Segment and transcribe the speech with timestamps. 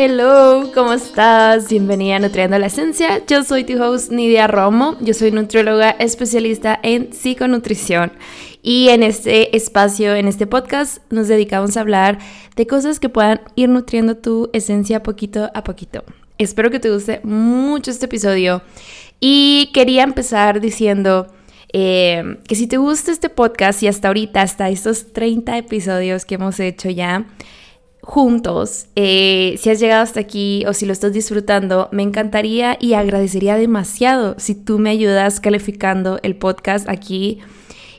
[0.00, 1.68] Hello, ¿cómo estás?
[1.70, 3.20] Bienvenida a Nutriendo la Esencia.
[3.26, 4.96] Yo soy tu host Nidia Romo.
[5.00, 8.12] Yo soy nutrióloga especialista en psiconutrición.
[8.62, 12.18] Y en este espacio, en este podcast, nos dedicamos a hablar
[12.54, 16.04] de cosas que puedan ir nutriendo tu esencia poquito a poquito.
[16.38, 18.62] Espero que te guste mucho este episodio.
[19.18, 21.26] Y quería empezar diciendo
[21.72, 26.36] eh, que si te gusta este podcast y hasta ahorita, hasta estos 30 episodios que
[26.36, 27.26] hemos hecho ya
[28.08, 32.94] juntos, eh, si has llegado hasta aquí o si lo estás disfrutando, me encantaría y
[32.94, 37.40] agradecería demasiado si tú me ayudas calificando el podcast aquí.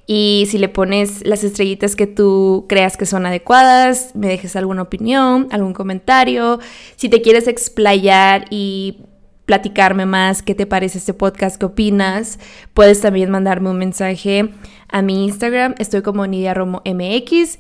[0.08, 4.82] Y si le pones las estrellitas que tú creas que son adecuadas, me dejes alguna
[4.82, 6.58] opinión, algún comentario.
[6.96, 9.04] Si te quieres explayar y
[9.46, 12.40] platicarme más qué te parece este podcast, qué opinas.
[12.74, 14.50] Puedes también mandarme un mensaje
[14.88, 17.60] a mi Instagram, estoy como Nidia Romo MX.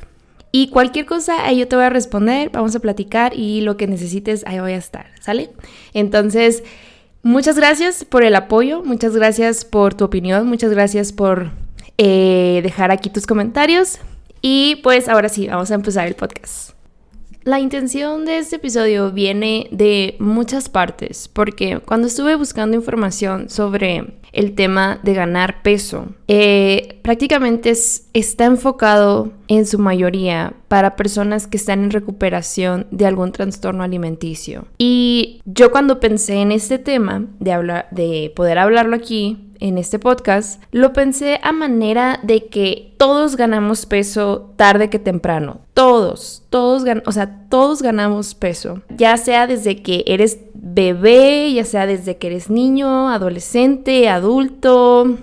[0.52, 3.88] Y cualquier cosa, ahí yo te voy a responder, vamos a platicar y lo que
[3.88, 5.52] necesites, ahí voy a estar, ¿sale?
[5.94, 6.64] Entonces,
[7.22, 11.52] muchas gracias por el apoyo, muchas gracias por tu opinión, muchas gracias por
[11.98, 14.00] eh, dejar aquí tus comentarios.
[14.42, 16.79] Y pues ahora sí, vamos a empezar el podcast.
[17.50, 24.20] La intención de este episodio viene de muchas partes, porque cuando estuve buscando información sobre
[24.34, 27.74] el tema de ganar peso, eh, prácticamente
[28.14, 34.68] está enfocado en su mayoría para personas que están en recuperación de algún trastorno alimenticio.
[34.78, 40.00] Y yo cuando pensé en este tema, de, hablar, de poder hablarlo aquí, en este
[40.00, 45.60] podcast, lo pensé a manera de que todos ganamos peso tarde que temprano.
[45.74, 48.82] Todos, todos, o sea, todos ganamos peso.
[48.90, 55.18] Ya sea desde que eres bebé, ya sea desde que eres niño, adolescente, adulto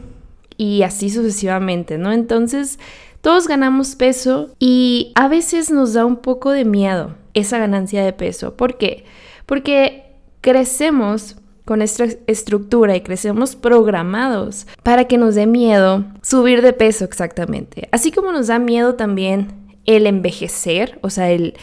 [0.58, 2.12] y así sucesivamente, ¿no?
[2.12, 2.78] Entonces,
[3.26, 8.12] todos ganamos peso y a veces nos da un poco de miedo esa ganancia de
[8.12, 8.56] peso.
[8.56, 9.04] ¿Por qué?
[9.46, 16.72] Porque crecemos con esta estructura y crecemos programados para que nos dé miedo subir de
[16.72, 17.88] peso exactamente.
[17.90, 19.48] Así como nos da miedo también
[19.86, 21.54] el envejecer, o sea, el,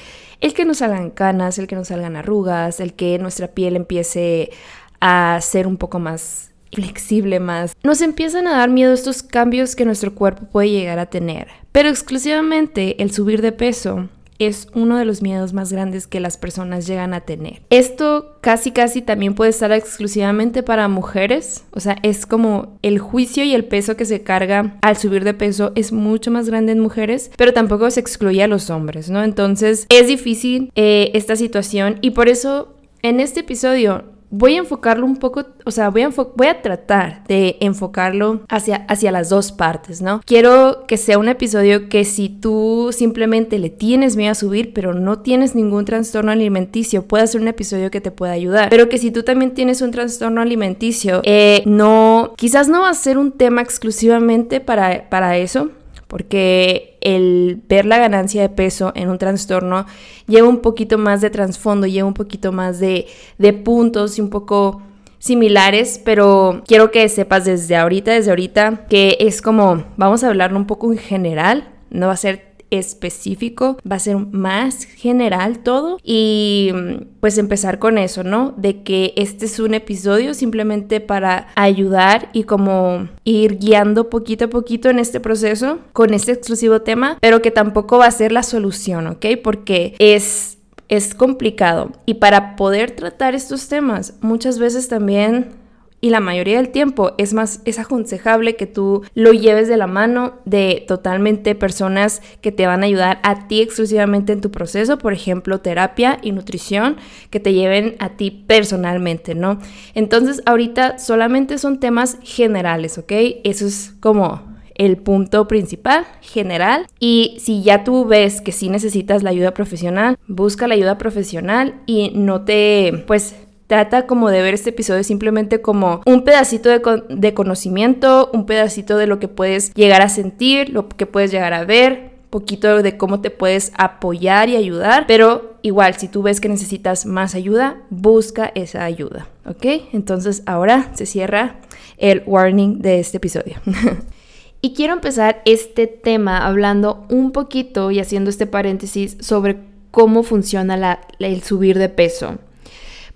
[0.41, 4.51] el que nos salgan canas, el que nos salgan arrugas, el que nuestra piel empiece
[4.99, 7.75] a ser un poco más flexible, más...
[7.83, 11.47] Nos empiezan a dar miedo estos cambios que nuestro cuerpo puede llegar a tener.
[11.71, 16.37] Pero exclusivamente el subir de peso es uno de los miedos más grandes que las
[16.37, 17.61] personas llegan a tener.
[17.69, 23.43] Esto casi casi también puede estar exclusivamente para mujeres, o sea, es como el juicio
[23.43, 26.79] y el peso que se carga al subir de peso es mucho más grande en
[26.79, 29.23] mujeres, pero tampoco se excluye a los hombres, ¿no?
[29.23, 35.05] Entonces es difícil eh, esta situación y por eso en este episodio voy a enfocarlo
[35.05, 39.51] un poco, o sea, voy a, voy a tratar de enfocarlo hacia, hacia las dos
[39.51, 40.21] partes, ¿no?
[40.25, 44.95] Quiero que sea un episodio que si tú simplemente le tienes miedo a subir, pero
[44.95, 48.69] no tienes ningún trastorno alimenticio, pueda ser un episodio que te pueda ayudar.
[48.69, 52.95] Pero que si tú también tienes un trastorno alimenticio, eh, no, quizás no va a
[52.95, 55.69] ser un tema exclusivamente para, para eso,
[56.07, 59.85] porque el ver la ganancia de peso en un trastorno
[60.27, 64.29] lleva un poquito más de trasfondo, lleva un poquito más de, de puntos y un
[64.29, 64.81] poco
[65.19, 70.53] similares, pero quiero que sepas desde ahorita, desde ahorita, que es como, vamos a hablar
[70.53, 75.99] un poco en general, no va a ser específico, va a ser más general todo
[76.03, 76.71] y
[77.19, 78.53] pues empezar con eso, ¿no?
[78.57, 84.49] De que este es un episodio simplemente para ayudar y como ir guiando poquito a
[84.49, 88.43] poquito en este proceso con este exclusivo tema, pero que tampoco va a ser la
[88.43, 89.25] solución, ¿ok?
[89.43, 90.57] Porque es
[90.89, 95.62] es complicado y para poder tratar estos temas muchas veces también
[96.03, 99.87] y la mayoría del tiempo es más, es aconsejable que tú lo lleves de la
[99.87, 104.97] mano de totalmente personas que te van a ayudar a ti exclusivamente en tu proceso,
[104.97, 106.97] por ejemplo, terapia y nutrición,
[107.29, 109.59] que te lleven a ti personalmente, ¿no?
[109.95, 113.13] Entonces, ahorita solamente son temas generales, ¿ok?
[113.45, 114.41] Eso es como
[114.75, 116.85] el punto principal, general.
[116.99, 121.75] Y si ya tú ves que sí necesitas la ayuda profesional, busca la ayuda profesional
[121.85, 123.37] y no te, pues,
[123.73, 129.07] trata como de ver este episodio simplemente como un pedacito de, conocimiento, un pedacito de
[129.07, 133.21] lo que puedes llegar a sentir, lo que puedes llegar a ver, poquito de cómo
[133.21, 138.51] te puedes apoyar y ayudar, pero igual si tú ves que necesitas más ayuda, busca
[138.53, 139.65] esa ayuda, ¿ok?
[139.91, 141.55] Entonces ahora se cierra
[141.97, 143.55] el warning de este episodio.
[144.61, 149.57] y quiero empezar este tema hablando un poquito y haciendo este paréntesis sobre
[149.89, 152.37] cómo funciona el subir de peso.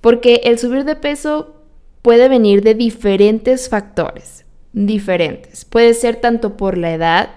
[0.02, 1.56] Porque el subir de peso
[2.02, 5.66] puede venir de diferentes factores, diferentes.
[5.66, 7.30] Puede ser tanto por la edad,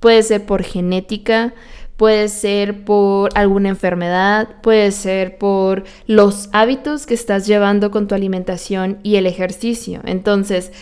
[0.00, 1.54] puede ser por genética,
[1.96, 8.14] puede ser por alguna enfermedad, puede ser por los hábitos que estás llevando con tu
[8.14, 10.00] alimentación y el ejercicio.
[10.04, 10.72] Entonces,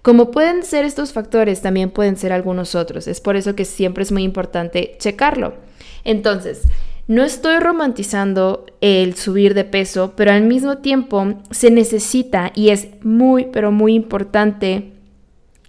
[0.00, 3.06] como pueden ser estos factores, también pueden ser algunos otros.
[3.06, 5.52] Es por eso que siempre es muy importante checarlo.
[6.04, 6.62] Entonces,
[7.10, 12.86] no estoy romantizando el subir de peso, pero al mismo tiempo se necesita y es
[13.02, 14.92] muy, pero muy importante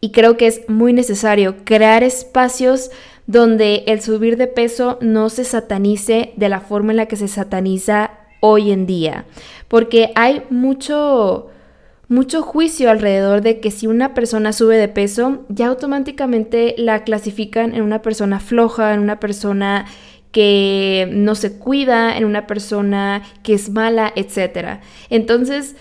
[0.02, 2.92] y creo que es muy necesario crear espacios
[3.26, 7.28] donde el subir de peso no se satanice de la forma en la que se
[7.28, 9.26] sataniza hoy en día,
[9.68, 11.50] porque hay mucho
[12.08, 17.74] mucho juicio alrededor de que si una persona sube de peso, ya automáticamente la clasifican
[17.74, 19.86] en una persona floja, en una persona
[20.32, 24.80] que no se cuida, en una persona que es mala, etc.
[25.10, 25.76] Entonces,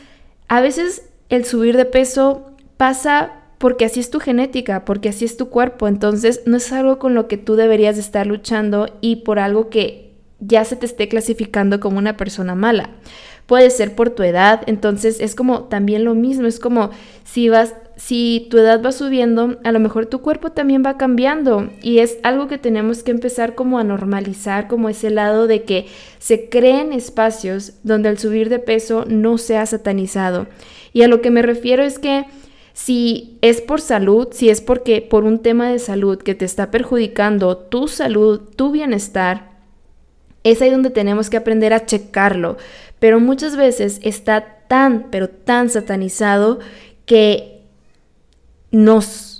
[0.49, 5.37] a veces el subir de peso pasa porque así es tu genética, porque así es
[5.37, 9.39] tu cuerpo, entonces no es algo con lo que tú deberías estar luchando y por
[9.39, 12.91] algo que ya se te esté clasificando como una persona mala.
[13.47, 16.91] Puede ser por tu edad, entonces es como también lo mismo, es como
[17.25, 21.69] si vas si tu edad va subiendo, a lo mejor tu cuerpo también va cambiando
[21.83, 25.87] y es algo que tenemos que empezar como a normalizar, como ese lado de que
[26.19, 30.47] se creen espacios donde el subir de peso no sea satanizado.
[30.95, 32.25] Y a lo que me refiero es que
[32.73, 36.71] si es por salud, si es porque por un tema de salud que te está
[36.71, 39.51] perjudicando tu salud, tu bienestar,
[40.43, 42.57] es ahí donde tenemos que aprender a checarlo.
[42.99, 46.61] Pero muchas veces está tan, pero tan satanizado
[47.05, 47.60] que
[48.71, 49.31] nos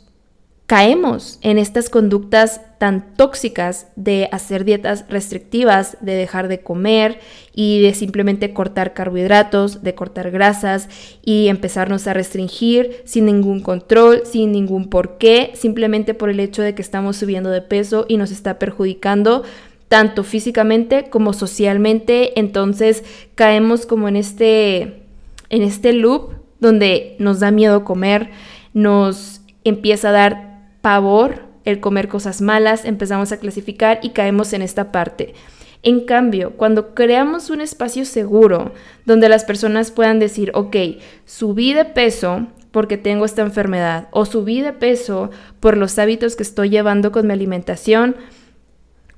[0.71, 7.19] caemos en estas conductas tan tóxicas de hacer dietas restrictivas, de dejar de comer
[7.53, 10.89] y de simplemente cortar carbohidratos, de cortar grasas
[11.25, 16.77] y empezarnos a restringir sin ningún control, sin ningún porqué, simplemente por el hecho de
[16.77, 19.43] que estamos subiendo de peso y nos está perjudicando
[19.89, 23.03] tanto físicamente como socialmente, entonces
[23.35, 25.03] caemos como en este
[25.49, 26.31] en este loop
[26.61, 28.31] donde nos da miedo comer,
[28.73, 34.63] nos empieza a dar pavor el comer cosas malas, empezamos a clasificar y caemos en
[34.63, 35.35] esta parte.
[35.83, 38.73] En cambio, cuando creamos un espacio seguro
[39.07, 40.77] donde las personas puedan decir, ok,
[41.25, 46.43] subí de peso porque tengo esta enfermedad o subí de peso por los hábitos que
[46.43, 48.17] estoy llevando con mi alimentación,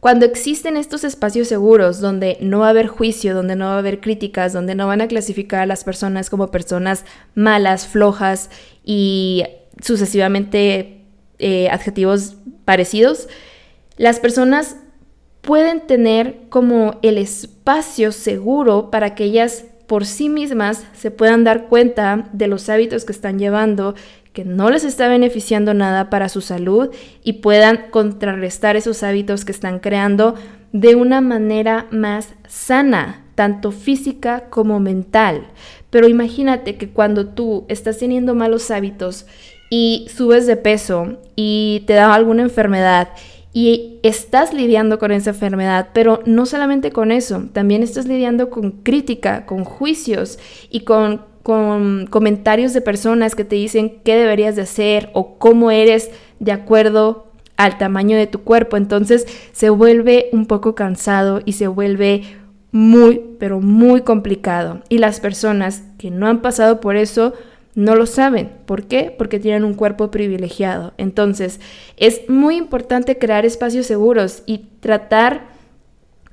[0.03, 3.79] cuando existen estos espacios seguros donde no va a haber juicio, donde no va a
[3.79, 7.05] haber críticas, donde no van a clasificar a las personas como personas
[7.37, 8.51] malas, flojas
[8.85, 9.45] y
[9.81, 11.05] sucesivamente
[11.39, 12.35] eh, adjetivos
[12.65, 13.29] parecidos,
[13.97, 14.75] las personas
[15.41, 21.69] pueden tener como el espacio seguro para que ellas por sí mismas se puedan dar
[21.69, 23.95] cuenta de los hábitos que están llevando,
[24.33, 26.91] que no les está beneficiando nada para su salud
[27.23, 30.35] y puedan contrarrestar esos hábitos que están creando
[30.73, 35.49] de una manera más sana, tanto física como mental.
[35.91, 39.27] Pero imagínate que cuando tú estás teniendo malos hábitos
[39.71, 43.11] y subes de peso y te da alguna enfermedad
[43.55, 48.71] y estás lidiando con esa enfermedad, pero no solamente con eso, también estás lidiando con
[48.71, 50.39] crítica, con juicios
[50.71, 55.71] y con, con comentarios de personas que te dicen qué deberías de hacer o cómo
[55.71, 58.77] eres de acuerdo al tamaño de tu cuerpo.
[58.77, 62.23] Entonces se vuelve un poco cansado y se vuelve
[62.71, 64.83] muy, pero muy complicado.
[64.89, 67.35] Y las personas que no han pasado por eso
[67.75, 68.51] no lo saben.
[68.67, 69.15] ¿Por qué?
[69.17, 70.93] Porque tienen un cuerpo privilegiado.
[70.99, 71.61] Entonces,
[71.97, 75.52] es muy importante crear espacios seguros y tratar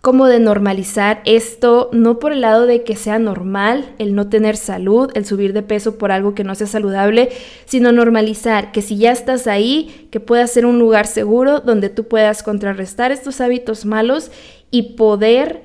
[0.01, 4.55] como de normalizar esto, no por el lado de que sea normal el no tener
[4.55, 7.29] salud, el subir de peso por algo que no sea saludable,
[7.65, 12.07] sino normalizar que si ya estás ahí, que pueda ser un lugar seguro donde tú
[12.07, 14.31] puedas contrarrestar estos hábitos malos
[14.71, 15.63] y poder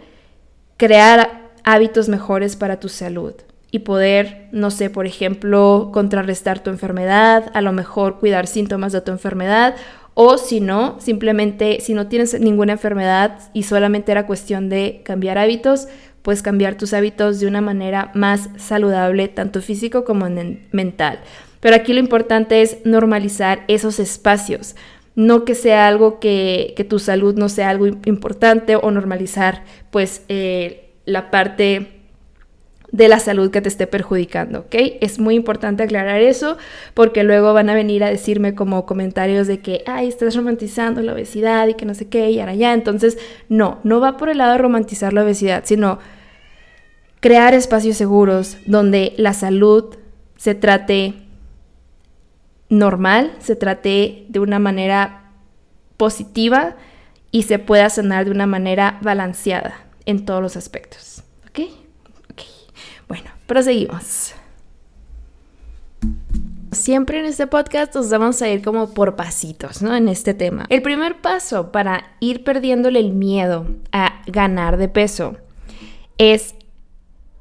[0.76, 3.34] crear hábitos mejores para tu salud.
[3.70, 9.00] Y poder, no sé, por ejemplo, contrarrestar tu enfermedad, a lo mejor cuidar síntomas de
[9.00, 9.74] tu enfermedad
[10.14, 15.38] o si no, simplemente si no tienes ninguna enfermedad y solamente era cuestión de cambiar
[15.38, 15.88] hábitos,
[16.22, 20.26] pues cambiar tus hábitos de una manera más saludable, tanto físico como
[20.72, 21.20] mental.
[21.60, 24.76] Pero aquí lo importante es normalizar esos espacios,
[25.16, 30.90] no que sea algo que, tu salud no sea algo importante o normalizar pues eh,
[31.04, 32.03] la parte
[32.94, 34.76] de la salud que te esté perjudicando, ¿ok?
[35.00, 36.56] Es muy importante aclarar eso
[36.94, 41.12] porque luego van a venir a decirme como comentarios de que, ay, estás romantizando la
[41.12, 42.72] obesidad y que no sé qué y ahora ya.
[42.72, 45.98] Entonces, no, no va por el lado de romantizar la obesidad, sino
[47.18, 49.96] crear espacios seguros donde la salud
[50.36, 51.14] se trate
[52.68, 55.32] normal, se trate de una manera
[55.96, 56.76] positiva
[57.32, 59.74] y se pueda sanar de una manera balanceada
[60.06, 61.24] en todos los aspectos.
[61.48, 61.83] ¿Ok?
[63.46, 64.34] Proseguimos.
[66.72, 69.94] Siempre en este podcast nos vamos a ir como por pasitos, ¿no?
[69.94, 70.66] En este tema.
[70.70, 75.36] El primer paso para ir perdiéndole el miedo a ganar de peso
[76.18, 76.54] es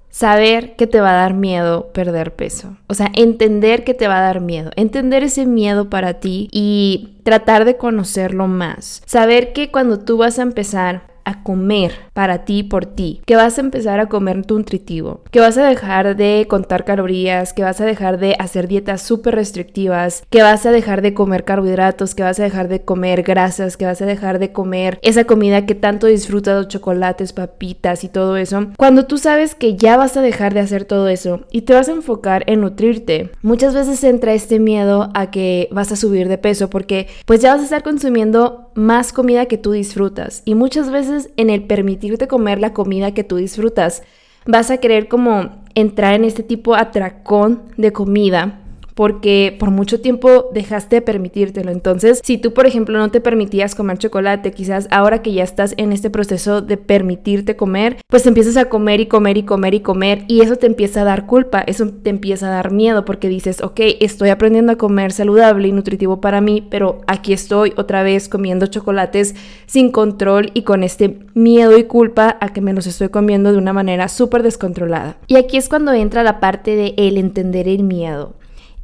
[0.09, 2.77] saber que te va a dar miedo perder peso.
[2.87, 7.17] O sea, entender que te va a dar miedo, entender ese miedo para ti y
[7.23, 9.01] tratar de conocerlo más.
[9.05, 13.57] Saber que cuando tú vas a empezar a comer para ti por ti, que vas
[13.57, 17.85] a empezar a comer nutritivo, que vas a dejar de contar calorías, que vas a
[17.85, 22.39] dejar de hacer dietas súper restrictivas, que vas a dejar de comer carbohidratos, que vas
[22.39, 26.07] a dejar de comer grasas, que vas a dejar de comer esa comida que tanto
[26.07, 28.67] disfrutas, chocolates, papitas y todo eso.
[28.77, 31.89] Cuando tú sabes que ya vas a dejar de hacer todo eso y te vas
[31.89, 36.37] a enfocar en nutrirte, muchas veces entra este miedo a que vas a subir de
[36.37, 40.41] peso porque pues ya vas a estar consumiendo más comida que tú disfrutas.
[40.45, 44.03] Y muchas veces en el permitirte comer la comida que tú disfrutas
[44.45, 48.59] vas a querer como entrar en este tipo atracón de comida
[48.95, 51.71] porque por mucho tiempo dejaste de permitírtelo.
[51.71, 55.73] Entonces, si tú, por ejemplo, no te permitías comer chocolate, quizás ahora que ya estás
[55.77, 59.79] en este proceso de permitirte comer, pues empiezas a comer y comer y comer y
[59.79, 63.29] comer y eso te empieza a dar culpa, eso te empieza a dar miedo porque
[63.29, 68.03] dices, ok, estoy aprendiendo a comer saludable y nutritivo para mí, pero aquí estoy otra
[68.03, 69.35] vez comiendo chocolates
[69.65, 73.57] sin control y con este miedo y culpa a que me los estoy comiendo de
[73.57, 75.17] una manera súper descontrolada.
[75.27, 78.35] Y aquí es cuando entra la parte de el entender el miedo.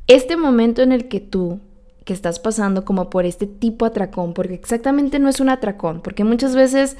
[0.10, 1.60] Este momento en el que tú,
[2.04, 6.02] que estás pasando como por este tipo de atracón, porque exactamente no es un atracón,
[6.02, 6.98] porque muchas veces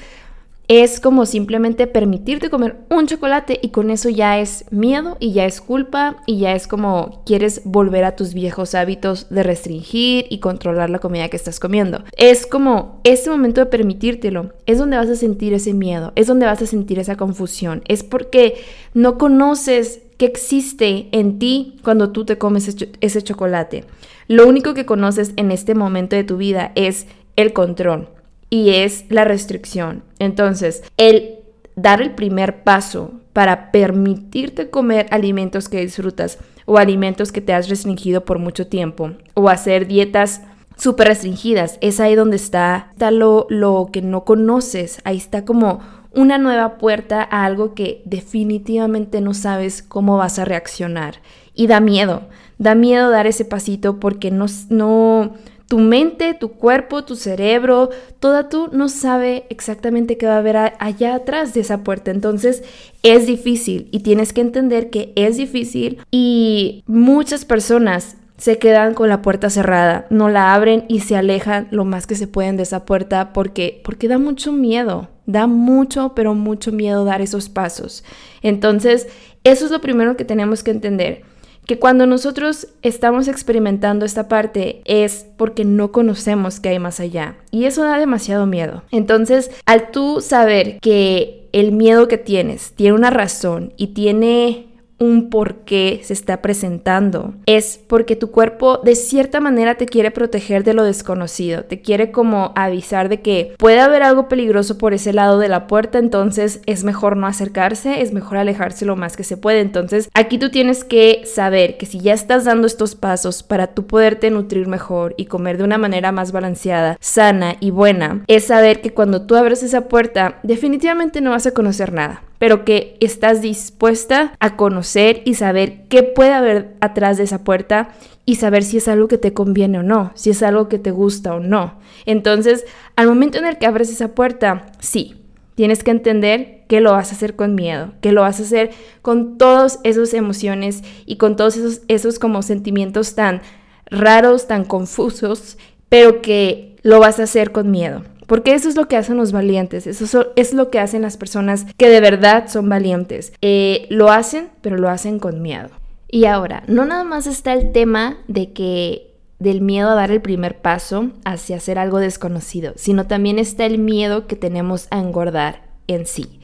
[0.68, 5.44] es como simplemente permitirte comer un chocolate y con eso ya es miedo y ya
[5.44, 10.38] es culpa y ya es como quieres volver a tus viejos hábitos de restringir y
[10.38, 12.04] controlar la comida que estás comiendo.
[12.16, 16.46] Es como este momento de permitírtelo, es donde vas a sentir ese miedo, es donde
[16.46, 18.54] vas a sentir esa confusión, es porque
[18.94, 23.86] no conoces que existe en ti cuando tú te comes ese chocolate.
[24.28, 28.06] Lo único que conoces en este momento de tu vida es el control
[28.50, 30.02] y es la restricción.
[30.18, 31.36] Entonces, el
[31.74, 36.36] dar el primer paso para permitirte comer alimentos que disfrutas
[36.66, 40.42] o alimentos que te has restringido por mucho tiempo o hacer dietas
[40.76, 45.80] súper restringidas, es ahí donde está, está lo, lo que no conoces, ahí está como
[46.14, 51.16] una nueva puerta a algo que definitivamente no sabes cómo vas a reaccionar.
[51.54, 52.22] Y da miedo,
[52.58, 55.34] da miedo dar ese pasito porque no, no,
[55.70, 60.56] tu mente, tu cuerpo, tu cerebro, toda tú no sabe exactamente qué va a haber
[60.56, 62.10] allá atrás de esa puerta.
[62.10, 62.64] Entonces
[63.04, 69.08] es difícil y tienes que entender que es difícil y muchas personas se quedan con
[69.08, 72.64] la puerta cerrada, no la abren y se alejan lo más que se pueden de
[72.64, 75.08] esa puerta porque porque da mucho miedo.
[75.30, 78.02] Da mucho, pero mucho miedo dar esos pasos.
[78.42, 79.06] Entonces,
[79.44, 81.22] eso es lo primero que tenemos que entender.
[81.66, 87.36] Que cuando nosotros estamos experimentando esta parte es porque no conocemos qué hay más allá.
[87.52, 88.82] Y eso da demasiado miedo.
[88.90, 94.69] Entonces, al tú saber que el miedo que tienes tiene una razón y tiene
[95.00, 97.34] un por qué se está presentando.
[97.46, 102.12] Es porque tu cuerpo de cierta manera te quiere proteger de lo desconocido, te quiere
[102.12, 106.60] como avisar de que puede haber algo peligroso por ese lado de la puerta, entonces
[106.66, 109.60] es mejor no acercarse, es mejor alejarse lo más que se puede.
[109.60, 113.86] Entonces aquí tú tienes que saber que si ya estás dando estos pasos para tú
[113.86, 118.82] poderte nutrir mejor y comer de una manera más balanceada, sana y buena, es saber
[118.82, 123.42] que cuando tú abres esa puerta definitivamente no vas a conocer nada pero que estás
[123.42, 127.90] dispuesta a conocer y saber qué puede haber atrás de esa puerta
[128.24, 130.90] y saber si es algo que te conviene o no, si es algo que te
[130.90, 131.74] gusta o no.
[132.06, 132.64] Entonces,
[132.96, 135.22] al momento en el que abres esa puerta, sí,
[135.54, 138.70] tienes que entender que lo vas a hacer con miedo, que lo vas a hacer
[139.02, 143.42] con todas esas emociones y con todos esos, esos como sentimientos tan
[143.84, 145.58] raros, tan confusos,
[145.90, 148.02] pero que lo vas a hacer con miedo.
[148.30, 151.66] Porque eso es lo que hacen los valientes, eso es lo que hacen las personas
[151.76, 153.32] que de verdad son valientes.
[153.42, 155.68] Eh, lo hacen, pero lo hacen con miedo.
[156.06, 160.20] Y ahora, no nada más está el tema de que del miedo a dar el
[160.20, 165.62] primer paso hacia hacer algo desconocido, sino también está el miedo que tenemos a engordar
[165.88, 166.39] en sí.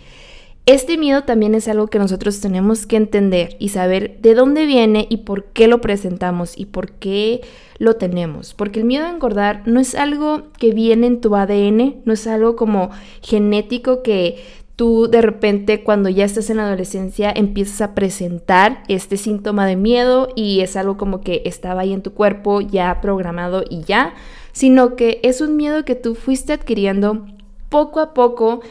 [0.66, 5.06] Este miedo también es algo que nosotros tenemos que entender y saber de dónde viene
[5.08, 7.42] y por qué lo presentamos y por qué
[7.78, 8.52] lo tenemos.
[8.52, 12.26] Porque el miedo a engordar no es algo que viene en tu ADN, no es
[12.26, 12.90] algo como
[13.22, 14.42] genético que
[14.74, 19.76] tú de repente cuando ya estás en la adolescencia empiezas a presentar este síntoma de
[19.76, 24.14] miedo y es algo como que estaba ahí en tu cuerpo ya programado y ya,
[24.50, 27.24] sino que es un miedo que tú fuiste adquiriendo
[27.68, 28.62] poco a poco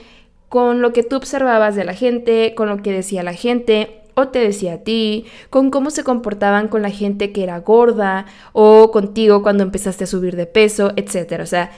[0.50, 4.30] con lo que tú observabas de la gente, con lo que decía la gente o
[4.30, 8.92] te decía a ti, con cómo se comportaban con la gente que era gorda o
[8.92, 11.42] contigo cuando empezaste a subir de peso, etc.
[11.42, 11.72] O sea,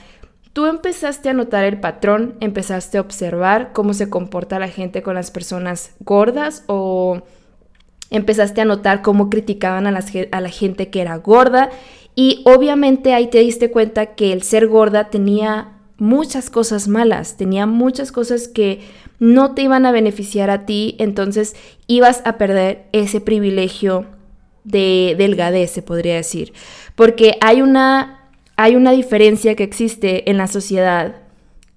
[0.52, 5.14] tú empezaste a notar el patrón, empezaste a observar cómo se comporta la gente con
[5.14, 7.22] las personas gordas o
[8.10, 11.70] empezaste a notar cómo criticaban a, a la gente que era gorda
[12.14, 17.66] y obviamente ahí te diste cuenta que el ser gorda tenía muchas cosas malas, tenía
[17.66, 18.80] muchas cosas que
[19.18, 21.56] no te iban a beneficiar a ti, entonces
[21.88, 24.06] ibas a perder ese privilegio
[24.64, 26.52] de delgadez, se podría decir.
[26.94, 31.16] Porque hay una, hay una diferencia que existe en la sociedad,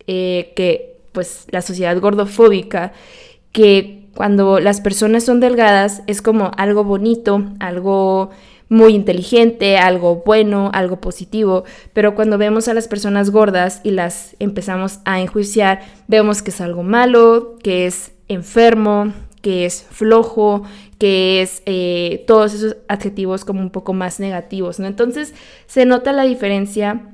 [0.07, 2.93] eh, que pues la sociedad gordofóbica,
[3.51, 8.29] que cuando las personas son delgadas es como algo bonito, algo
[8.71, 14.37] muy inteligente, algo bueno, algo positivo, pero cuando vemos a las personas gordas y las
[14.39, 19.11] empezamos a enjuiciar, vemos que es algo malo, que es enfermo,
[19.41, 20.63] que es flojo,
[20.99, 24.87] que es eh, todos esos adjetivos como un poco más negativos, ¿no?
[24.87, 25.33] Entonces
[25.67, 27.09] se nota la diferencia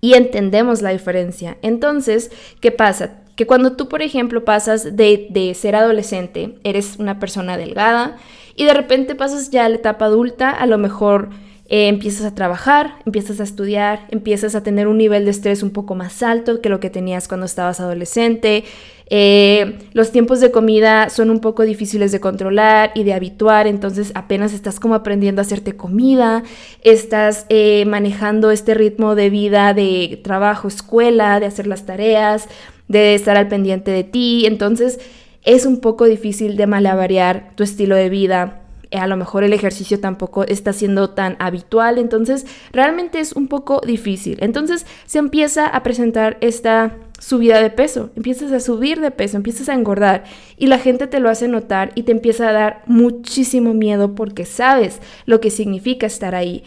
[0.00, 1.58] y entendemos la diferencia.
[1.62, 3.24] Entonces, ¿qué pasa?
[3.34, 8.18] Que cuando tú, por ejemplo, pasas de, de ser adolescente, eres una persona delgada,
[8.56, 11.28] y de repente pasas ya a la etapa adulta, a lo mejor
[11.68, 15.70] eh, empiezas a trabajar, empiezas a estudiar, empiezas a tener un nivel de estrés un
[15.70, 18.64] poco más alto que lo que tenías cuando estabas adolescente.
[19.10, 24.12] Eh, los tiempos de comida son un poco difíciles de controlar y de habituar, entonces
[24.14, 26.44] apenas estás como aprendiendo a hacerte comida,
[26.82, 32.48] estás eh, manejando este ritmo de vida de trabajo, escuela, de hacer las tareas,
[32.86, 35.00] de estar al pendiente de ti, entonces
[35.46, 38.60] es un poco difícil de malabarear tu estilo de vida.
[38.90, 43.48] Eh, a lo mejor el ejercicio tampoco está siendo tan habitual, entonces realmente es un
[43.48, 44.38] poco difícil.
[44.40, 49.68] Entonces se empieza a presentar esta subida de peso, empiezas a subir de peso, empiezas
[49.68, 50.24] a engordar
[50.58, 54.44] y la gente te lo hace notar y te empieza a dar muchísimo miedo porque
[54.44, 56.64] sabes lo que significa estar ahí,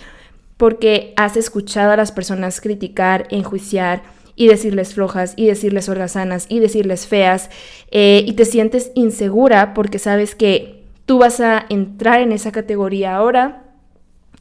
[0.58, 4.02] porque has escuchado a las personas criticar, enjuiciar,
[4.40, 7.50] y decirles flojas y decirles holgazanas y decirles feas
[7.92, 13.18] eh, y te sientes insegura porque sabes que tú vas a entrar en esa categoría
[13.18, 13.66] ahora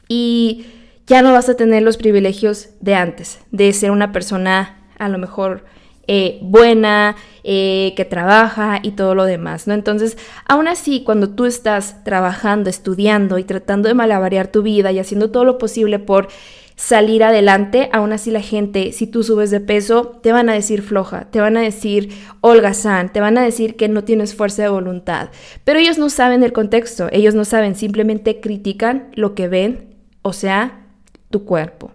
[0.06, 0.66] y
[1.08, 5.18] ya no vas a tener los privilegios de antes, de ser una persona a lo
[5.18, 5.64] mejor
[6.06, 9.74] eh, buena, eh, que trabaja y todo lo demás, ¿no?
[9.74, 15.00] Entonces, aún así, cuando tú estás trabajando, estudiando y tratando de malabarear tu vida y
[15.00, 16.28] haciendo todo lo posible por
[16.78, 20.80] salir adelante, aún así la gente, si tú subes de peso, te van a decir
[20.80, 22.10] floja, te van a decir
[22.40, 25.30] holgazán, te van a decir que no tienes fuerza de voluntad.
[25.64, 30.32] Pero ellos no saben el contexto, ellos no saben, simplemente critican lo que ven, o
[30.32, 30.86] sea,
[31.30, 31.90] tu cuerpo.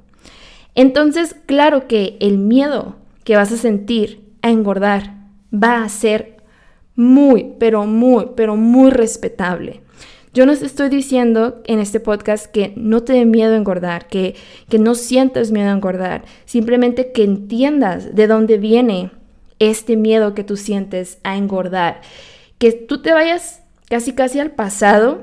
[0.75, 5.13] Entonces, claro que el miedo que vas a sentir a engordar
[5.53, 6.43] va a ser
[6.93, 9.82] muy, pero muy, pero muy respetable.
[10.33, 14.35] Yo no estoy diciendo en este podcast que no te dé miedo engordar, que,
[14.67, 19.11] que no sientas miedo a engordar, simplemente que entiendas de dónde viene
[19.59, 22.01] este miedo que tú sientes a engordar,
[22.57, 25.21] que tú te vayas casi casi al pasado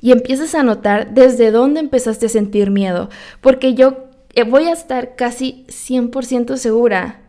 [0.00, 4.04] y empieces a notar desde dónde empezaste a sentir miedo, porque yo
[4.34, 7.22] eh, voy a estar casi 100% segura,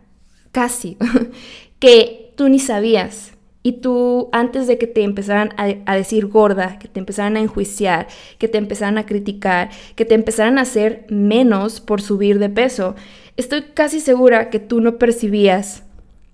[0.51, 0.97] casi,
[1.79, 3.32] que tú ni sabías
[3.63, 8.07] y tú, antes de que te empezaran a, decir gorda, que te empezaran a enjuiciar,
[8.37, 12.95] que te empezaran a criticar, que te empezaran a hacer menos por subir de peso,
[13.37, 15.83] estoy casi segura que tú no percibías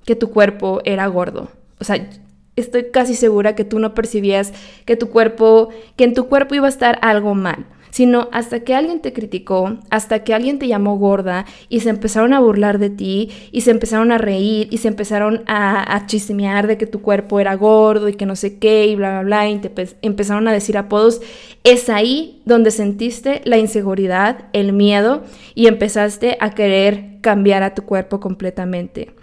[0.06, 1.52] que tu cuerpo era gordo.
[1.80, 2.10] O sea,
[2.56, 4.52] estoy casi segura que tú no percibías
[4.86, 8.76] que tu cuerpo, que en tu cuerpo iba a estar algo mal sino hasta que
[8.76, 12.90] alguien te criticó, hasta que alguien te llamó gorda y se empezaron a burlar de
[12.90, 17.40] ti y se empezaron a reír y se empezaron a, chismear de que tu cuerpo
[17.40, 19.72] era gordo y que no sé qué y bla, bla, bla, y te
[20.02, 21.22] empezaron a decir apodos,
[21.64, 25.24] es ahí donde sentiste la inseguridad, el miedo
[25.56, 29.14] y empezaste a querer cambiar a tu cuerpo completamente.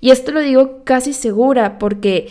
[0.00, 2.28] Y esto lo digo casi segura porque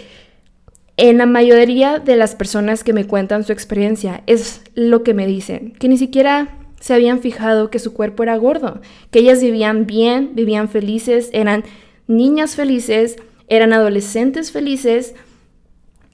[0.97, 5.27] en la mayoría de las personas que me cuentan su experiencia es lo que me
[5.27, 8.79] dicen, que ni siquiera se habían fijado que su cuerpo era gordo,
[9.11, 11.63] que ellas vivían bien, vivían felices, eran
[12.07, 15.15] niñas felices, eran adolescentes felices,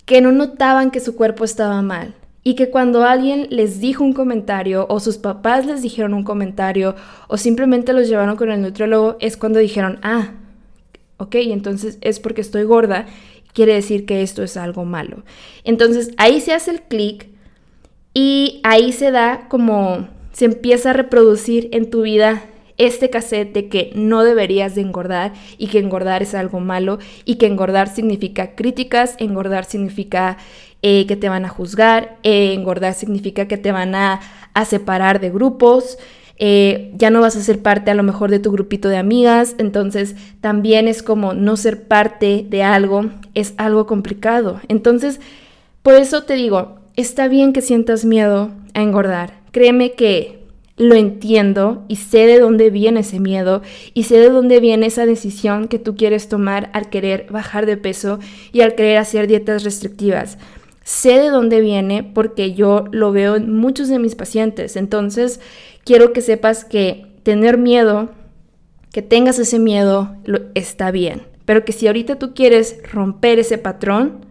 [0.06, 2.16] que no notaban que su cuerpo estaba mal.
[2.44, 6.96] Y que cuando alguien les dijo un comentario o sus papás les dijeron un comentario
[7.28, 10.32] o simplemente los llevaron con el nutriólogo, es cuando dijeron, ah,
[11.18, 13.06] ok, entonces es porque estoy gorda
[13.54, 15.24] quiere decir que esto es algo malo.
[15.64, 17.28] Entonces ahí se hace el clic
[18.14, 22.44] y ahí se da como, se empieza a reproducir en tu vida
[22.78, 27.36] este cassette de que no deberías de engordar y que engordar es algo malo y
[27.36, 30.38] que engordar significa críticas, engordar significa
[30.82, 34.20] eh, que te van a juzgar, eh, engordar significa que te van a,
[34.66, 36.00] separar de grupos.
[36.44, 39.54] Eh, ya no vas a ser parte a lo mejor de tu grupito de amigas,
[39.60, 44.60] entonces también es como no ser parte de algo, es algo complicado.
[44.68, 45.20] Entonces,
[45.84, 49.40] por eso te digo, está bien que sientas miedo a engordar.
[49.52, 50.40] Créeme que
[50.78, 53.62] lo entiendo y sé de dónde viene ese miedo
[53.94, 57.78] y sé de dónde viene esa decisión que tú quieres tomar al querer bajar de
[57.78, 58.18] peso
[58.52, 60.40] y al querer hacer dietas restrictivas.
[60.84, 64.76] Sé de dónde viene porque yo lo veo en muchos de mis pacientes.
[64.76, 65.40] Entonces,
[65.84, 68.10] quiero que sepas que tener miedo,
[68.92, 70.16] que tengas ese miedo,
[70.54, 71.24] está bien.
[71.46, 74.26] Pero que si ahorita tú quieres romper ese patrón,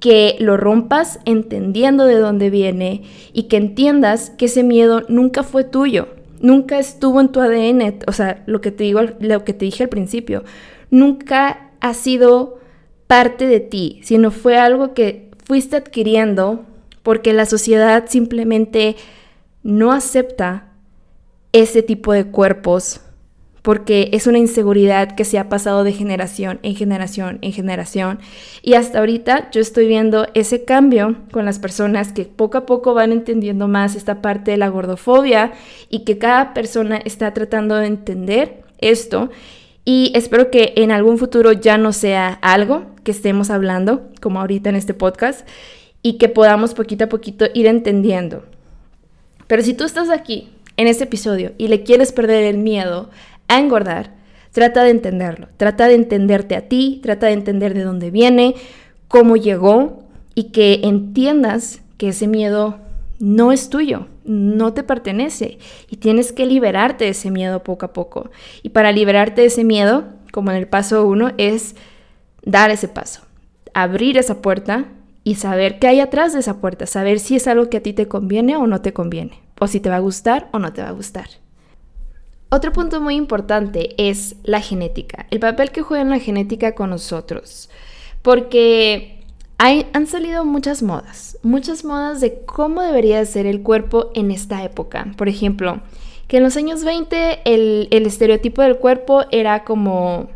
[0.00, 3.02] que lo rompas entendiendo de dónde viene
[3.32, 6.08] y que entiendas que ese miedo nunca fue tuyo,
[6.40, 9.84] nunca estuvo en tu ADN, o sea, lo que te digo, lo que te dije
[9.84, 10.44] al principio,
[10.90, 12.58] nunca ha sido
[13.06, 16.64] parte de ti, sino fue algo que fuiste adquiriendo
[17.02, 18.96] porque la sociedad simplemente
[19.66, 20.68] no acepta
[21.52, 23.00] ese tipo de cuerpos
[23.62, 28.20] porque es una inseguridad que se ha pasado de generación en generación en generación.
[28.62, 32.94] Y hasta ahorita yo estoy viendo ese cambio con las personas que poco a poco
[32.94, 35.52] van entendiendo más esta parte de la gordofobia
[35.90, 39.30] y que cada persona está tratando de entender esto.
[39.84, 44.68] Y espero que en algún futuro ya no sea algo que estemos hablando, como ahorita
[44.68, 45.44] en este podcast,
[46.02, 48.44] y que podamos poquito a poquito ir entendiendo.
[49.46, 53.10] Pero si tú estás aquí en este episodio y le quieres perder el miedo
[53.48, 54.14] a engordar,
[54.52, 58.54] trata de entenderlo, trata de entenderte a ti, trata de entender de dónde viene,
[59.08, 60.02] cómo llegó
[60.34, 62.78] y que entiendas que ese miedo
[63.18, 67.92] no es tuyo, no te pertenece y tienes que liberarte de ese miedo poco a
[67.92, 68.30] poco.
[68.62, 71.76] Y para liberarte de ese miedo, como en el paso uno, es
[72.42, 73.22] dar ese paso,
[73.72, 74.86] abrir esa puerta
[75.26, 77.92] y saber qué hay atrás de esa puerta, saber si es algo que a ti
[77.92, 80.82] te conviene o no te conviene, o si te va a gustar o no te
[80.82, 81.26] va a gustar.
[82.48, 86.90] Otro punto muy importante es la genética, el papel que juega en la genética con
[86.90, 87.68] nosotros,
[88.22, 89.24] porque
[89.58, 94.62] hay, han salido muchas modas, muchas modas de cómo debería ser el cuerpo en esta
[94.62, 95.08] época.
[95.16, 95.80] Por ejemplo,
[96.28, 100.28] que en los años 20 el, el estereotipo del cuerpo era como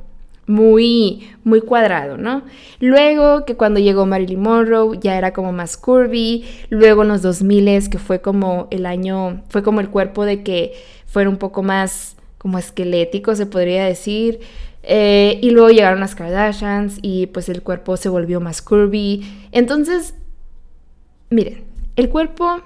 [0.50, 2.42] muy, muy cuadrado, ¿no?
[2.80, 7.88] Luego que cuando llegó Marilyn Monroe ya era como más curvy, luego en los 2000
[7.88, 10.74] que fue como el año, fue como el cuerpo de que
[11.06, 14.40] fuera un poco más como esquelético, se podría decir.
[14.82, 19.22] Eh, y luego llegaron las Kardashians y pues el cuerpo se volvió más curvy.
[19.52, 20.14] Entonces,
[21.28, 21.64] miren,
[21.96, 22.62] el cuerpo,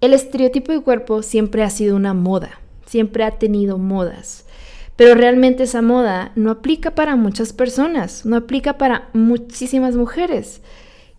[0.00, 4.44] el estereotipo de cuerpo siempre ha sido una moda, siempre ha tenido modas.
[4.96, 10.60] Pero realmente esa moda no aplica para muchas personas, no aplica para muchísimas mujeres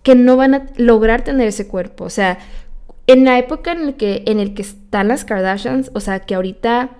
[0.04, 2.04] que no van a lograr tener ese cuerpo.
[2.04, 2.38] O sea,
[3.08, 6.36] en la época en el que, en el que están las Kardashians, o sea, que
[6.36, 6.92] ahorita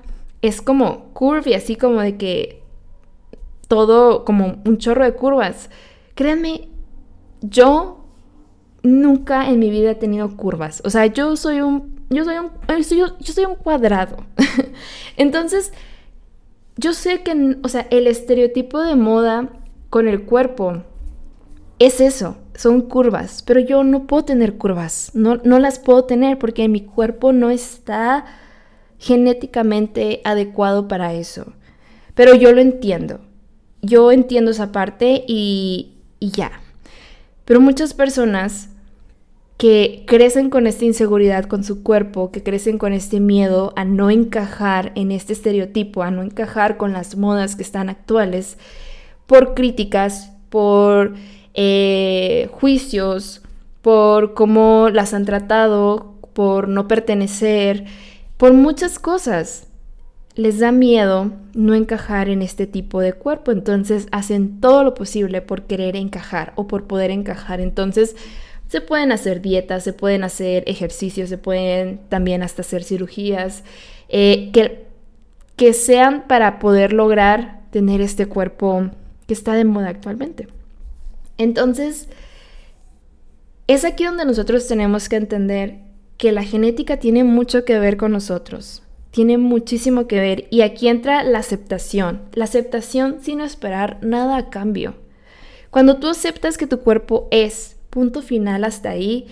[0.42, 2.64] es como curvy, así como de que
[3.68, 5.70] todo como un chorro de curvas.
[6.16, 6.70] Créanme,
[7.42, 8.06] yo
[8.84, 10.82] nunca en mi vida he tenido curvas.
[10.86, 12.52] O sea, yo soy un, yo soy un,
[13.20, 14.18] yo soy un cuadrado.
[15.18, 15.74] Entonces,
[16.78, 19.50] yo sé que, o sea, el estereotipo de moda
[19.90, 20.84] con el cuerpo
[21.80, 26.38] es eso son curvas, pero yo no puedo tener curvas, no, no las puedo tener
[26.38, 28.26] porque mi cuerpo no está
[29.00, 31.54] genéticamente adecuado para eso.
[32.16, 33.22] Pero yo lo entiendo,
[33.82, 36.52] yo entiendo esa parte y, y ya.
[37.46, 38.70] Pero muchas personas
[39.58, 44.10] que crecen con esta inseguridad con su cuerpo, que crecen con este miedo a no
[44.10, 48.58] encajar en este estereotipo, a no encajar con las modas que están actuales,
[49.28, 51.14] por críticas, por
[51.54, 53.42] eh, juicios,
[53.82, 57.86] por cómo las han tratado, por no pertenecer,
[58.38, 59.68] por muchas cosas.
[60.36, 65.42] Les da miedo no encajar en este tipo de cuerpo, entonces hacen todo lo posible
[65.42, 67.62] por querer encajar o por poder encajar.
[67.62, 68.16] Entonces
[68.74, 73.64] se pueden hacer dietas, se pueden hacer ejercicios, se pueden también hasta hacer cirugías,
[74.10, 74.88] eh, que,
[75.56, 78.90] que sean para poder lograr tener este cuerpo
[79.28, 80.48] que está de moda actualmente.
[81.38, 82.10] Entonces,
[83.68, 85.78] es aquí donde nosotros tenemos que entender
[86.18, 88.82] que la genética tiene mucho que ver con nosotros,
[89.12, 94.50] tiene muchísimo que ver y aquí entra la aceptación, la aceptación sin esperar nada a
[94.50, 94.96] cambio.
[95.70, 99.28] Cuando tú aceptas que tu cuerpo es, punto final hasta ahí,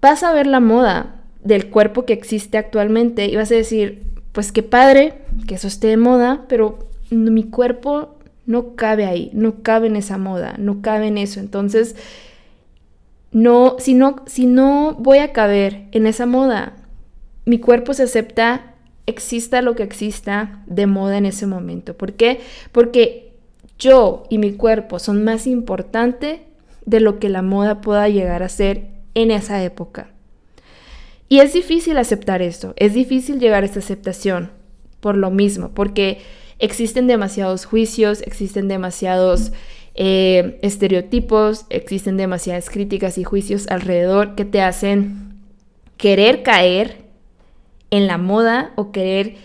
[0.00, 4.52] vas a ver la moda del cuerpo que existe actualmente y vas a decir, pues
[4.52, 5.14] qué padre
[5.46, 6.78] que eso esté de moda, pero
[7.10, 11.40] mi cuerpo no cabe ahí, no cabe en esa moda, no cabe en eso.
[11.40, 11.94] Entonces,
[13.32, 16.76] no, si no, si no voy a caber en esa moda,
[17.44, 21.94] mi cuerpo se acepta, exista lo que exista de moda en ese momento.
[21.98, 22.40] ¿Por qué?
[22.72, 23.34] Porque
[23.78, 26.40] yo y mi cuerpo son más importantes
[26.84, 30.10] de lo que la moda pueda llegar a ser en esa época.
[31.28, 34.50] Y es difícil aceptar esto, es difícil llegar a esta aceptación
[35.00, 36.20] por lo mismo, porque
[36.58, 39.52] existen demasiados juicios, existen demasiados
[39.94, 45.40] eh, estereotipos, existen demasiadas críticas y juicios alrededor que te hacen
[45.96, 47.02] querer caer
[47.90, 49.36] en la moda o querer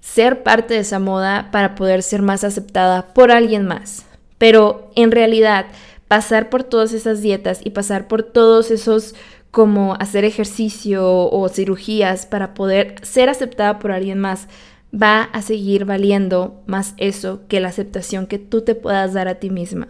[0.00, 4.06] ser parte de esa moda para poder ser más aceptada por alguien más.
[4.38, 5.66] Pero en realidad,
[6.08, 9.14] pasar por todas esas dietas y pasar por todos esos
[9.50, 14.48] como hacer ejercicio o cirugías para poder ser aceptada por alguien más,
[14.94, 19.36] va a seguir valiendo más eso que la aceptación que tú te puedas dar a
[19.36, 19.88] ti misma.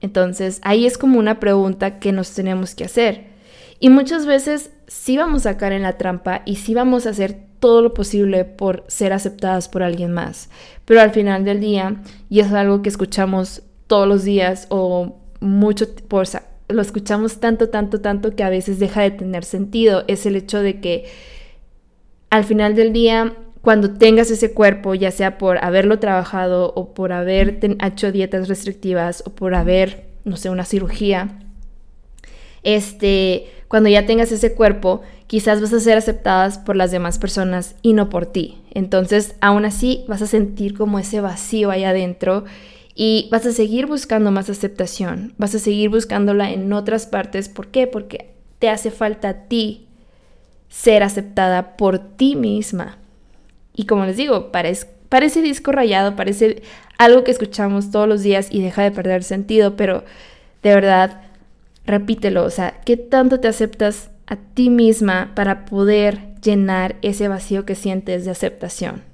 [0.00, 3.28] Entonces, ahí es como una pregunta que nos tenemos que hacer.
[3.80, 7.38] Y muchas veces sí vamos a caer en la trampa y sí vamos a hacer
[7.60, 10.50] todo lo posible por ser aceptadas por alguien más.
[10.84, 15.92] Pero al final del día, y es algo que escuchamos todos los días o mucho,
[16.06, 16.24] por,
[16.68, 20.60] lo escuchamos tanto, tanto, tanto que a veces deja de tener sentido, es el hecho
[20.60, 21.06] de que
[22.30, 27.12] al final del día cuando tengas ese cuerpo, ya sea por haberlo trabajado o por
[27.12, 31.40] haber hecho dietas restrictivas o por haber, no sé, una cirugía,
[32.62, 37.74] este, cuando ya tengas ese cuerpo, quizás vas a ser aceptadas por las demás personas
[37.82, 38.62] y no por ti.
[38.70, 42.44] Entonces, aún así, vas a sentir como ese vacío ahí adentro
[42.94, 47.48] y vas a seguir buscando más aceptación, vas a seguir buscándola en otras partes.
[47.48, 47.86] ¿Por qué?
[47.86, 49.86] Porque te hace falta a ti
[50.68, 52.98] ser aceptada por ti misma.
[53.74, 56.62] Y como les digo, parece, parece disco rayado, parece
[56.98, 60.04] algo que escuchamos todos los días y deja de perder sentido, pero
[60.62, 61.22] de verdad,
[61.86, 67.64] repítelo, o sea, ¿qué tanto te aceptas a ti misma para poder llenar ese vacío
[67.64, 69.09] que sientes de aceptación?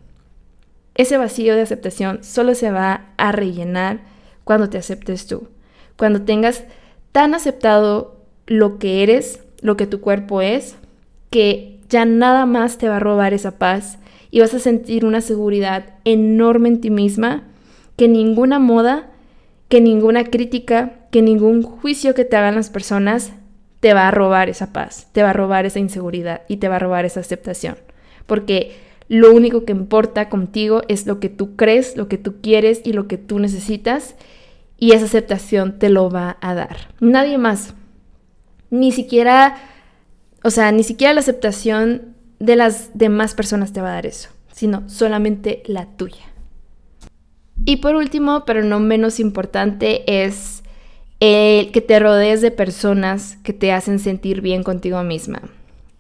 [0.97, 4.01] Ese vacío de aceptación solo se va a rellenar
[4.45, 5.49] cuando te aceptes tú,
[5.97, 6.65] cuando tengas
[7.13, 10.77] tan aceptado lo que eres, lo que tu cuerpo es,
[11.31, 13.99] que ya nada más te va a robar esa paz
[14.31, 17.45] y vas a sentir una seguridad enorme en ti misma
[17.97, 19.11] que ninguna moda,
[19.69, 23.33] que ninguna crítica, que ningún juicio que te hagan las personas
[23.81, 26.77] te va a robar esa paz, te va a robar esa inseguridad y te va
[26.77, 27.77] a robar esa aceptación.
[28.27, 28.77] Porque
[29.09, 32.93] lo único que importa contigo es lo que tú crees, lo que tú quieres y
[32.93, 34.17] lo que tú necesitas
[34.79, 36.95] y esa aceptación te lo va a dar.
[37.01, 37.75] Nadie más.
[38.71, 39.57] Ni siquiera,
[40.43, 44.31] o sea, ni siquiera la aceptación de las demás personas te va a dar eso,
[44.53, 46.25] sino solamente la tuya.
[47.65, 50.63] Y por último, pero no menos importante, es
[51.21, 55.43] el que te rodees de personas que te hacen sentir bien contigo misma.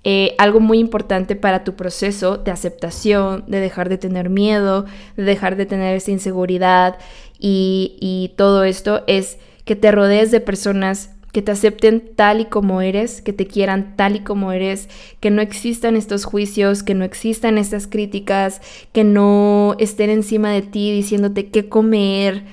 [0.08, 4.84] Eh, algo muy importante para tu proceso de aceptación, de dejar de tener miedo,
[5.16, 6.96] de dejar de tener esa inseguridad
[7.40, 12.44] y, y todo esto es que te rodees de personas que te acepten tal y
[12.44, 14.88] como eres, que te quieran tal y como eres,
[15.18, 18.60] que no existan estos juicios, que no existan estas críticas,
[18.92, 22.44] que no estén encima de ti diciéndote qué comer,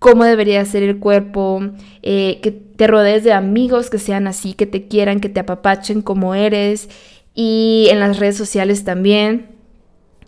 [0.00, 1.62] cómo debería ser el cuerpo,
[2.02, 6.02] eh, que te rodees de amigos que sean así, que te quieran, que te apapachen
[6.02, 6.88] como eres
[7.34, 9.50] y en las redes sociales también,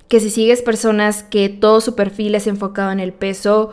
[0.07, 3.73] que si sigues personas que todo su perfil es enfocado en el peso,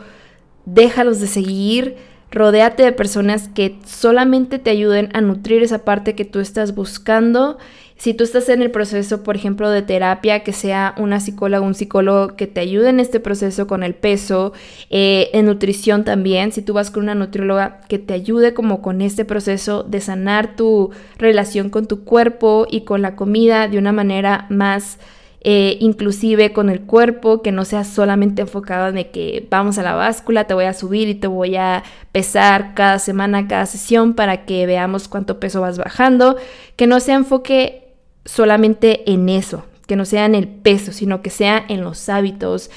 [0.64, 1.96] déjalos de seguir
[2.30, 7.58] Rodéate de personas que solamente te ayuden a nutrir esa parte que tú estás buscando.
[8.00, 11.66] Si tú estás en el proceso, por ejemplo, de terapia, que sea una psicóloga o
[11.66, 14.54] un psicólogo que te ayude en este proceso con el peso,
[14.88, 19.02] eh, en nutrición también, si tú vas con una nutrióloga que te ayude como con
[19.02, 23.92] este proceso de sanar tu relación con tu cuerpo y con la comida de una
[23.92, 24.98] manera más
[25.42, 29.94] eh, inclusive con el cuerpo, que no sea solamente enfocado en que vamos a la
[29.94, 31.82] báscula, te voy a subir y te voy a
[32.12, 36.36] pesar cada semana, cada sesión para que veamos cuánto peso vas bajando,
[36.76, 37.89] que no se enfoque
[38.24, 42.70] solamente en eso, que no sea en el peso, sino que sea en los hábitos,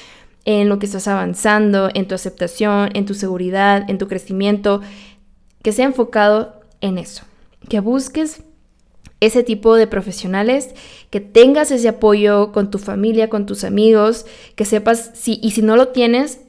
[0.44, 4.80] en lo que estás avanzando, en tu aceptación, en tu seguridad, en tu crecimiento,
[5.62, 7.24] que sea enfocado en eso,
[7.68, 8.42] que busques
[9.20, 10.74] ese tipo de profesionales,
[11.10, 15.62] que tengas ese apoyo con tu familia, con tus amigos, que sepas si y si
[15.62, 16.40] no lo tienes,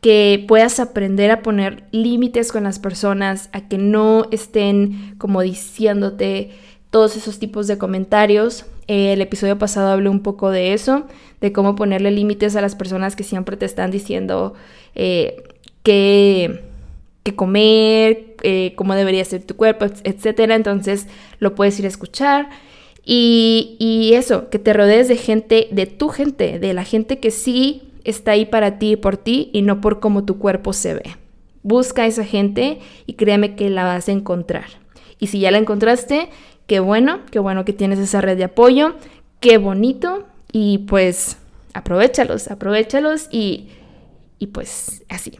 [0.00, 6.50] que puedas aprender a poner límites con las personas, a que no estén como diciéndote
[6.94, 8.66] todos esos tipos de comentarios.
[8.86, 11.08] el episodio pasado hablé un poco de eso,
[11.40, 14.54] de cómo ponerle límites a las personas que siempre te están diciendo
[14.94, 15.42] eh,
[15.82, 16.62] que,
[17.34, 20.38] comer, eh, cómo debería ser tu cuerpo, etc.
[20.50, 21.08] Entonces
[21.40, 22.48] lo puedes ir a escuchar.
[23.04, 27.32] Y, y eso, que te rodees de gente, de tu gente, de la gente que
[27.32, 30.94] sí está ahí para ti y por ti y no por cómo tu cuerpo se
[30.94, 31.16] ve.
[31.64, 34.84] Busca a esa gente y créeme que la vas a encontrar.
[35.18, 36.28] Y si ya la encontraste,
[36.66, 38.94] qué bueno, qué bueno que tienes esa red de apoyo,
[39.40, 41.38] qué bonito y pues
[41.72, 43.68] aprovechalos, aprovechalos y,
[44.38, 45.38] y pues así.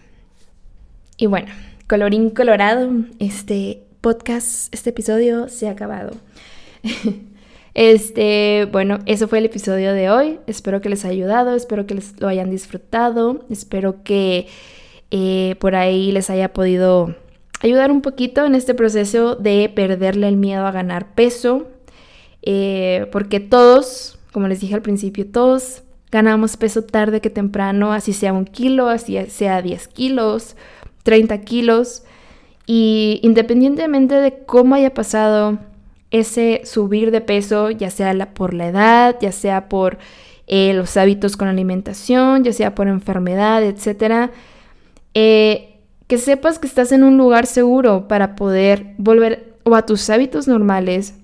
[1.16, 1.52] Y bueno,
[1.88, 6.12] colorín colorado, este podcast, este episodio se ha acabado.
[7.74, 10.38] Este, bueno, eso fue el episodio de hoy.
[10.46, 14.46] Espero que les haya ayudado, espero que les lo hayan disfrutado, espero que
[15.10, 17.16] eh, por ahí les haya podido
[17.64, 21.66] ayudar un poquito en este proceso de perderle el miedo a ganar peso,
[22.42, 28.12] eh, porque todos, como les dije al principio, todos ganamos peso tarde que temprano, así
[28.12, 30.56] sea un kilo, así sea 10 kilos,
[31.04, 32.02] 30 kilos,
[32.66, 35.58] y independientemente de cómo haya pasado
[36.10, 39.96] ese subir de peso, ya sea por la edad, ya sea por
[40.46, 44.30] eh, los hábitos con alimentación, ya sea por enfermedad, etc.
[46.06, 50.46] que sepas que estás en un lugar seguro para poder volver o a tus hábitos
[50.46, 51.14] normales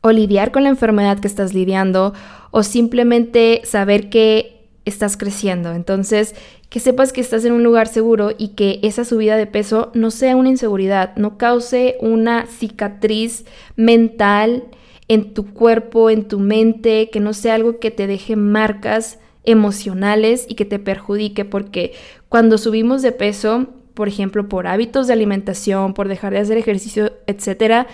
[0.00, 2.14] o lidiar con la enfermedad que estás lidiando
[2.50, 5.72] o simplemente saber que estás creciendo.
[5.72, 6.34] Entonces,
[6.68, 10.10] que sepas que estás en un lugar seguro y que esa subida de peso no
[10.10, 13.44] sea una inseguridad, no cause una cicatriz
[13.76, 14.64] mental
[15.08, 20.44] en tu cuerpo, en tu mente, que no sea algo que te deje marcas emocionales
[20.46, 21.94] y que te perjudique, porque
[22.28, 27.14] cuando subimos de peso, por ejemplo, por hábitos de alimentación, por dejar de hacer ejercicio,
[27.26, 27.88] etcétera,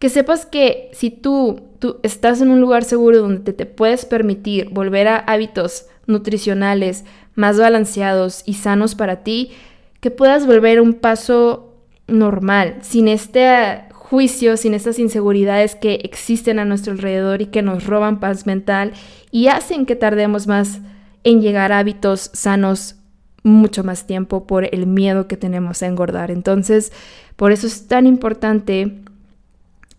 [0.00, 4.70] que sepas que si tú, tú estás en un lugar seguro donde te puedes permitir
[4.70, 7.04] volver a hábitos nutricionales
[7.36, 9.52] más balanceados y sanos para ti,
[10.00, 11.72] que puedas volver un paso
[12.08, 17.86] normal, sin este juicio, sin estas inseguridades que existen a nuestro alrededor y que nos
[17.86, 18.92] roban paz mental
[19.30, 20.80] y hacen que tardemos más
[21.22, 22.96] en llegar a hábitos sanos
[23.44, 26.32] mucho más tiempo por el miedo que tenemos a engordar.
[26.32, 26.92] Entonces,
[27.36, 29.00] por eso es tan importante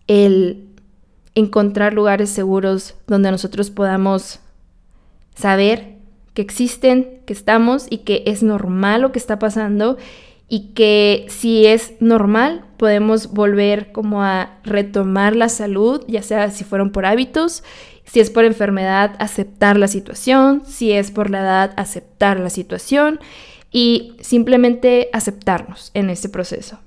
[0.08, 0.68] el
[1.34, 4.40] encontrar lugares seguros donde nosotros podamos
[5.34, 5.96] saber
[6.34, 9.96] que existen, que estamos y que es normal lo que está pasando
[10.48, 16.64] y que si es normal podemos volver como a retomar la salud, ya sea si
[16.64, 17.64] fueron por hábitos,
[18.06, 23.20] si es por enfermedad, aceptar la situación, si es por la edad, aceptar la situación
[23.70, 26.78] y simplemente aceptarnos en ese proceso.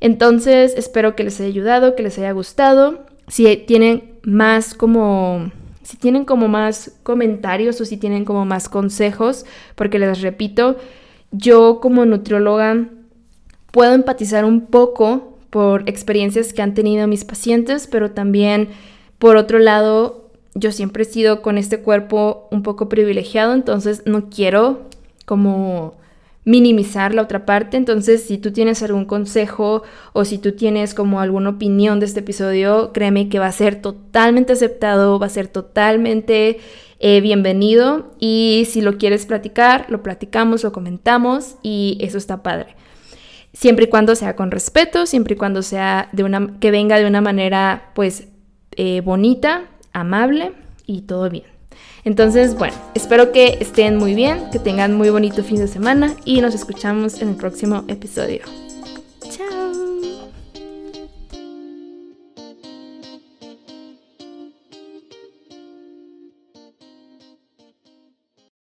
[0.00, 3.06] Entonces, espero que les haya ayudado, que les haya gustado.
[3.26, 5.50] Si tienen más como
[5.82, 10.76] si tienen como más comentarios o si tienen como más consejos, porque les repito,
[11.30, 12.88] yo como nutrióloga
[13.70, 18.68] puedo empatizar un poco por experiencias que han tenido mis pacientes, pero también
[19.18, 20.23] por otro lado,
[20.54, 24.88] yo siempre he sido con este cuerpo un poco privilegiado, entonces no quiero
[25.24, 25.94] como
[26.44, 27.76] minimizar la otra parte.
[27.76, 32.20] Entonces, si tú tienes algún consejo o si tú tienes como alguna opinión de este
[32.20, 36.60] episodio, créeme que va a ser totalmente aceptado, va a ser totalmente
[37.00, 38.12] eh, bienvenido.
[38.18, 42.76] Y si lo quieres platicar, lo platicamos, lo comentamos y eso está padre.
[43.52, 47.06] Siempre y cuando sea con respeto, siempre y cuando sea de una, que venga de
[47.06, 48.28] una manera pues
[48.72, 50.52] eh, bonita, amable
[50.86, 51.44] y todo bien.
[52.04, 56.42] Entonces, bueno, espero que estén muy bien, que tengan muy bonito fin de semana y
[56.42, 58.63] nos escuchamos en el próximo episodio.